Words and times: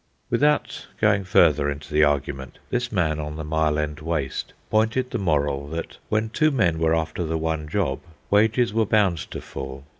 Without 0.31 0.87
going 0.99 1.23
further 1.23 1.69
into 1.69 1.93
the 1.93 2.03
argument, 2.03 2.57
this 2.71 2.91
man 2.91 3.19
on 3.19 3.35
the 3.35 3.43
Mile 3.43 3.77
End 3.77 3.99
Waste 3.99 4.51
pointed 4.71 5.11
the 5.11 5.19
moral 5.19 5.67
that 5.67 5.99
when 6.09 6.29
two 6.29 6.49
men 6.49 6.79
were 6.79 6.95
after 6.95 7.23
the 7.23 7.37
one 7.37 7.67
job 7.69 7.99
wages 8.31 8.73
were 8.73 8.87
bound 8.87 9.19
to 9.29 9.39
fall. 9.39 9.83